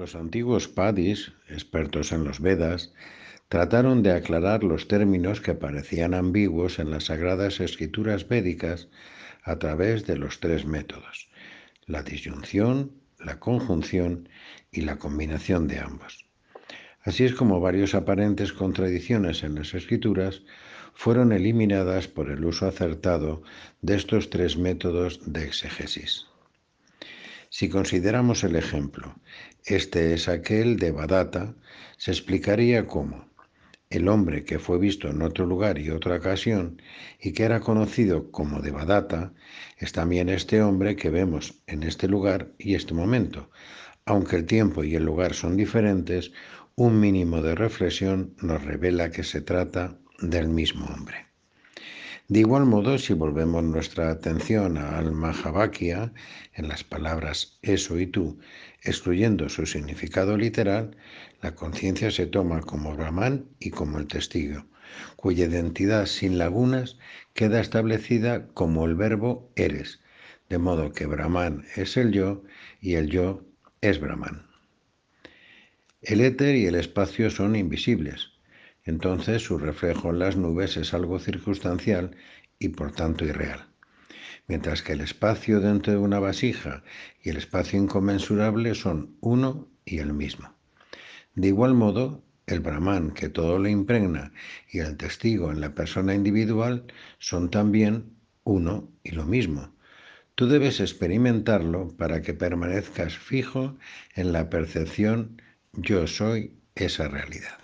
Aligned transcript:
Los 0.00 0.14
antiguos 0.14 0.66
padis, 0.66 1.32
expertos 1.50 2.10
en 2.12 2.24
los 2.24 2.40
Vedas, 2.40 2.90
trataron 3.50 4.02
de 4.02 4.12
aclarar 4.12 4.64
los 4.64 4.88
términos 4.88 5.42
que 5.42 5.52
parecían 5.52 6.14
ambiguos 6.14 6.78
en 6.78 6.90
las 6.90 7.04
sagradas 7.04 7.60
escrituras 7.60 8.26
védicas 8.26 8.88
a 9.42 9.58
través 9.58 10.06
de 10.06 10.16
los 10.16 10.40
tres 10.40 10.64
métodos, 10.64 11.28
la 11.84 12.02
disyunción, 12.02 12.92
la 13.18 13.38
conjunción 13.40 14.30
y 14.72 14.80
la 14.80 14.98
combinación 14.98 15.68
de 15.68 15.80
ambos. 15.80 16.24
Así 17.02 17.24
es 17.24 17.34
como 17.34 17.60
varias 17.60 17.94
aparentes 17.94 18.54
contradicciones 18.54 19.42
en 19.42 19.54
las 19.56 19.74
escrituras 19.74 20.44
fueron 20.94 21.30
eliminadas 21.30 22.08
por 22.08 22.30
el 22.30 22.42
uso 22.46 22.66
acertado 22.66 23.42
de 23.82 23.96
estos 23.96 24.30
tres 24.30 24.56
métodos 24.56 25.20
de 25.30 25.44
exegesis. 25.44 26.30
Si 27.52 27.68
consideramos 27.68 28.44
el 28.44 28.54
ejemplo, 28.54 29.16
este 29.64 30.14
es 30.14 30.28
aquel 30.28 30.76
de 30.76 30.92
Badata, 30.92 31.56
se 31.96 32.12
explicaría 32.12 32.86
como 32.86 33.28
el 33.90 34.06
hombre 34.06 34.44
que 34.44 34.60
fue 34.60 34.78
visto 34.78 35.08
en 35.08 35.20
otro 35.20 35.46
lugar 35.46 35.76
y 35.80 35.90
otra 35.90 36.14
ocasión 36.14 36.80
y 37.20 37.32
que 37.32 37.42
era 37.42 37.58
conocido 37.58 38.30
como 38.30 38.60
de 38.60 38.70
Badata, 38.70 39.34
es 39.78 39.90
también 39.90 40.28
este 40.28 40.62
hombre 40.62 40.94
que 40.94 41.10
vemos 41.10 41.60
en 41.66 41.82
este 41.82 42.06
lugar 42.06 42.52
y 42.56 42.76
este 42.76 42.94
momento. 42.94 43.50
Aunque 44.04 44.36
el 44.36 44.46
tiempo 44.46 44.84
y 44.84 44.94
el 44.94 45.04
lugar 45.04 45.34
son 45.34 45.56
diferentes, 45.56 46.30
un 46.76 47.00
mínimo 47.00 47.42
de 47.42 47.56
reflexión 47.56 48.36
nos 48.40 48.64
revela 48.64 49.10
que 49.10 49.24
se 49.24 49.40
trata 49.40 49.98
del 50.20 50.48
mismo 50.48 50.86
hombre. 50.86 51.29
De 52.30 52.38
igual 52.38 52.64
modo, 52.64 52.96
si 52.96 53.12
volvemos 53.12 53.64
nuestra 53.64 54.08
atención 54.08 54.78
al 54.78 55.10
Mahabhakya, 55.10 56.12
en 56.54 56.68
las 56.68 56.84
palabras 56.84 57.58
eso 57.60 57.98
y 57.98 58.06
tú, 58.06 58.38
excluyendo 58.84 59.48
su 59.48 59.66
significado 59.66 60.36
literal, 60.36 60.96
la 61.42 61.56
conciencia 61.56 62.08
se 62.12 62.26
toma 62.26 62.60
como 62.60 62.94
Brahman 62.94 63.46
y 63.58 63.70
como 63.70 63.98
el 63.98 64.06
testigo, 64.06 64.64
cuya 65.16 65.46
identidad 65.46 66.06
sin 66.06 66.38
lagunas 66.38 66.98
queda 67.34 67.60
establecida 67.60 68.46
como 68.54 68.84
el 68.84 68.94
verbo 68.94 69.50
eres, 69.56 69.98
de 70.48 70.58
modo 70.58 70.92
que 70.92 71.06
Brahman 71.06 71.64
es 71.74 71.96
el 71.96 72.12
yo 72.12 72.44
y 72.80 72.94
el 72.94 73.10
yo 73.10 73.42
es 73.80 73.98
Brahman. 73.98 74.46
El 76.00 76.20
éter 76.20 76.54
y 76.54 76.66
el 76.66 76.76
espacio 76.76 77.28
son 77.28 77.56
invisibles, 77.56 78.30
entonces 78.84 79.42
su 79.42 79.58
reflejo 79.58 80.10
en 80.10 80.18
las 80.18 80.36
nubes 80.36 80.76
es 80.76 80.94
algo 80.94 81.18
circunstancial 81.18 82.16
y 82.58 82.68
por 82.68 82.92
tanto 82.92 83.24
irreal. 83.24 83.66
Mientras 84.46 84.82
que 84.82 84.94
el 84.94 85.00
espacio 85.00 85.60
dentro 85.60 85.92
de 85.92 85.98
una 85.98 86.18
vasija 86.18 86.82
y 87.22 87.30
el 87.30 87.36
espacio 87.36 87.78
inconmensurable 87.78 88.74
son 88.74 89.16
uno 89.20 89.68
y 89.84 89.98
el 89.98 90.12
mismo. 90.12 90.54
De 91.34 91.48
igual 91.48 91.74
modo, 91.74 92.22
el 92.46 92.60
Brahman, 92.60 93.12
que 93.12 93.28
todo 93.28 93.58
lo 93.58 93.68
impregna, 93.68 94.32
y 94.68 94.80
el 94.80 94.96
testigo 94.96 95.52
en 95.52 95.60
la 95.60 95.74
persona 95.74 96.14
individual 96.14 96.84
son 97.18 97.50
también 97.50 98.16
uno 98.42 98.90
y 99.04 99.12
lo 99.12 99.24
mismo. 99.24 99.72
Tú 100.34 100.48
debes 100.48 100.80
experimentarlo 100.80 101.94
para 101.96 102.22
que 102.22 102.34
permanezcas 102.34 103.16
fijo 103.16 103.76
en 104.14 104.32
la 104.32 104.50
percepción 104.50 105.40
yo 105.74 106.06
soy 106.06 106.52
esa 106.74 107.08
realidad. 107.08 107.59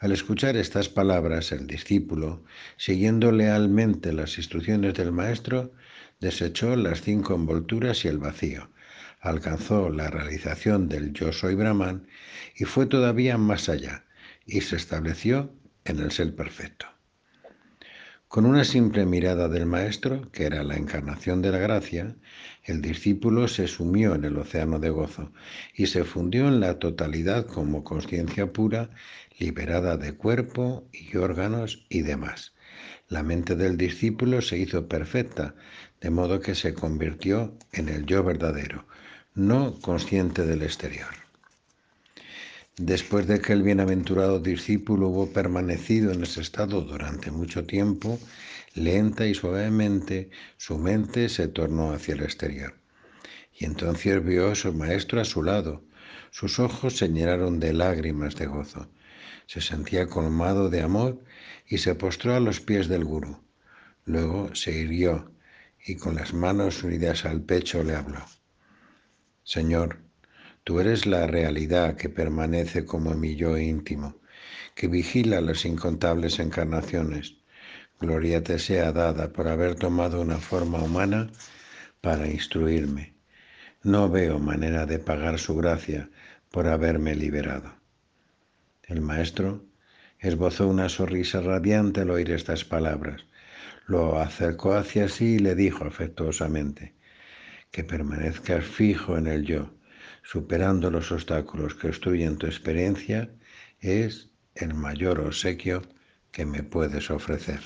Al 0.00 0.12
escuchar 0.12 0.56
estas 0.56 0.88
palabras, 0.88 1.50
el 1.50 1.66
discípulo, 1.66 2.44
siguiendo 2.76 3.32
lealmente 3.32 4.12
las 4.12 4.38
instrucciones 4.38 4.94
del 4.94 5.10
maestro, 5.10 5.72
desechó 6.20 6.76
las 6.76 7.02
cinco 7.02 7.34
envolturas 7.34 8.04
y 8.04 8.08
el 8.08 8.18
vacío, 8.18 8.70
alcanzó 9.20 9.90
la 9.90 10.08
realización 10.08 10.88
del 10.88 11.12
yo 11.12 11.32
soy 11.32 11.56
Brahman 11.56 12.06
y 12.54 12.64
fue 12.64 12.86
todavía 12.86 13.38
más 13.38 13.68
allá, 13.68 14.04
y 14.46 14.60
se 14.60 14.76
estableció 14.76 15.52
en 15.84 15.98
el 15.98 16.12
ser 16.12 16.36
perfecto. 16.36 16.86
Con 18.28 18.44
una 18.44 18.62
simple 18.62 19.06
mirada 19.06 19.48
del 19.48 19.64
Maestro, 19.64 20.30
que 20.32 20.44
era 20.44 20.62
la 20.62 20.76
encarnación 20.76 21.40
de 21.40 21.50
la 21.50 21.56
gracia, 21.56 22.14
el 22.62 22.82
discípulo 22.82 23.48
se 23.48 23.66
sumió 23.66 24.14
en 24.14 24.24
el 24.24 24.36
océano 24.36 24.78
de 24.78 24.90
gozo 24.90 25.32
y 25.74 25.86
se 25.86 26.04
fundió 26.04 26.46
en 26.46 26.60
la 26.60 26.78
totalidad 26.78 27.46
como 27.46 27.84
conciencia 27.84 28.52
pura, 28.52 28.90
liberada 29.38 29.96
de 29.96 30.12
cuerpo 30.12 30.86
y 30.92 31.16
órganos 31.16 31.86
y 31.88 32.02
demás. 32.02 32.52
La 33.08 33.22
mente 33.22 33.56
del 33.56 33.78
discípulo 33.78 34.42
se 34.42 34.58
hizo 34.58 34.88
perfecta, 34.88 35.54
de 36.02 36.10
modo 36.10 36.40
que 36.40 36.54
se 36.54 36.74
convirtió 36.74 37.56
en 37.72 37.88
el 37.88 38.04
yo 38.04 38.22
verdadero, 38.22 38.86
no 39.34 39.80
consciente 39.80 40.44
del 40.44 40.62
exterior. 40.62 41.27
Después 42.78 43.26
de 43.26 43.40
que 43.40 43.52
el 43.52 43.64
bienaventurado 43.64 44.38
discípulo 44.38 45.08
hubo 45.08 45.32
permanecido 45.32 46.12
en 46.12 46.22
ese 46.22 46.40
estado 46.40 46.80
durante 46.82 47.32
mucho 47.32 47.66
tiempo, 47.66 48.20
lenta 48.74 49.26
y 49.26 49.34
suavemente 49.34 50.30
su 50.56 50.78
mente 50.78 51.28
se 51.28 51.48
tornó 51.48 51.92
hacia 51.92 52.14
el 52.14 52.22
exterior. 52.22 52.74
Y 53.52 53.64
entonces 53.64 54.24
vio 54.24 54.52
a 54.52 54.54
su 54.54 54.72
maestro 54.72 55.20
a 55.20 55.24
su 55.24 55.42
lado. 55.42 55.82
Sus 56.30 56.60
ojos 56.60 56.96
se 56.96 57.08
llenaron 57.08 57.58
de 57.58 57.72
lágrimas 57.72 58.36
de 58.36 58.46
gozo. 58.46 58.88
Se 59.46 59.60
sentía 59.60 60.06
colmado 60.06 60.70
de 60.70 60.80
amor 60.80 61.24
y 61.66 61.78
se 61.78 61.96
postró 61.96 62.36
a 62.36 62.40
los 62.40 62.60
pies 62.60 62.86
del 62.86 63.04
gurú. 63.04 63.42
Luego 64.04 64.54
se 64.54 64.70
irguió 64.70 65.32
y 65.84 65.96
con 65.96 66.14
las 66.14 66.32
manos 66.32 66.84
unidas 66.84 67.24
al 67.24 67.42
pecho 67.42 67.82
le 67.82 67.96
habló. 67.96 68.24
Señor, 69.42 70.07
Tú 70.68 70.80
eres 70.80 71.06
la 71.06 71.26
realidad 71.26 71.96
que 71.96 72.10
permanece 72.10 72.84
como 72.84 73.14
mi 73.14 73.36
yo 73.36 73.56
íntimo, 73.56 74.20
que 74.74 74.86
vigila 74.86 75.40
las 75.40 75.64
incontables 75.64 76.38
encarnaciones. 76.40 77.36
Gloria 77.98 78.44
te 78.44 78.58
sea 78.58 78.92
dada 78.92 79.32
por 79.32 79.48
haber 79.48 79.76
tomado 79.76 80.20
una 80.20 80.36
forma 80.36 80.82
humana 80.82 81.30
para 82.02 82.28
instruirme. 82.28 83.14
No 83.82 84.10
veo 84.10 84.38
manera 84.38 84.84
de 84.84 84.98
pagar 84.98 85.38
su 85.38 85.56
gracia 85.56 86.10
por 86.50 86.66
haberme 86.66 87.14
liberado. 87.14 87.72
El 88.82 89.00
maestro 89.00 89.64
esbozó 90.18 90.68
una 90.68 90.90
sonrisa 90.90 91.40
radiante 91.40 92.02
al 92.02 92.10
oír 92.10 92.30
estas 92.30 92.66
palabras. 92.66 93.24
Lo 93.86 94.20
acercó 94.20 94.74
hacia 94.74 95.08
sí 95.08 95.36
y 95.36 95.38
le 95.38 95.54
dijo 95.54 95.86
afectuosamente, 95.86 96.94
que 97.70 97.84
permanezcas 97.84 98.66
fijo 98.66 99.16
en 99.16 99.28
el 99.28 99.46
yo 99.46 99.77
superando 100.22 100.90
los 100.90 101.10
obstáculos 101.12 101.74
que 101.74 101.88
obstruyen 101.88 102.38
tu 102.38 102.46
experiencia, 102.46 103.30
es 103.80 104.30
el 104.54 104.74
mayor 104.74 105.20
obsequio 105.20 105.82
que 106.30 106.44
me 106.46 106.62
puedes 106.62 107.10
ofrecer. 107.10 107.60